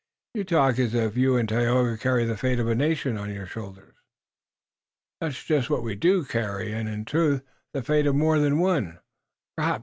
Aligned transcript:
You 0.33 0.45
talk 0.45 0.79
as 0.79 0.95
if 0.95 1.15
you 1.15 1.37
and 1.37 1.47
Tayoga 1.47 1.95
carried 1.95 2.25
the 2.25 2.35
fate 2.35 2.57
of 2.59 2.67
a 2.67 2.73
nation 2.73 3.19
on 3.19 3.31
your 3.31 3.45
shoulders." 3.45 3.93
"That's 5.19 5.43
just 5.43 5.69
what 5.69 5.83
we 5.83 5.93
do 5.93 6.25
carry. 6.25 6.71
And, 6.73 6.89
in 6.89 7.05
truth, 7.05 7.43
the 7.75 7.83
fate 7.83 8.07
of 8.07 8.15
more 8.15 8.39
than 8.39 8.57
one, 8.57 8.97
perhaps. 9.55 9.79